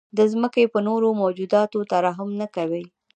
[0.17, 2.83] د ځمکې په نورو موجوداتو ترحم نه کوئ.